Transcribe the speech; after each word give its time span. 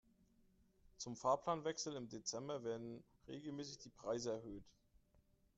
Zum 0.97 1.15
Fahrplanwechsel 1.15 1.95
im 1.95 2.09
Dezember 2.09 2.63
werden 2.63 3.03
regelmäßig 3.27 3.77
die 3.77 3.89
Preise 3.91 4.31
erhöht. 4.31 4.63